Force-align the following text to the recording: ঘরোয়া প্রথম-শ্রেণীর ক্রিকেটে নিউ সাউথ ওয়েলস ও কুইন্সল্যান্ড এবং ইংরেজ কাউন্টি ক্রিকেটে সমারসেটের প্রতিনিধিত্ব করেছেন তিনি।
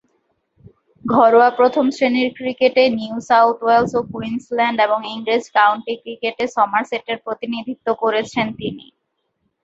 ঘরোয়া 1.03 1.49
প্রথম-শ্রেণীর 1.57 2.29
ক্রিকেটে 2.37 2.83
নিউ 2.97 3.15
সাউথ 3.29 3.57
ওয়েলস 3.61 3.91
ও 3.95 4.11
কুইন্সল্যান্ড 4.11 4.77
এবং 4.85 4.99
ইংরেজ 5.13 5.43
কাউন্টি 5.57 5.93
ক্রিকেটে 6.03 6.45
সমারসেটের 6.55 7.17
প্রতিনিধিত্ব 7.25 7.87
করেছেন 8.03 8.47
তিনি। 8.59 8.85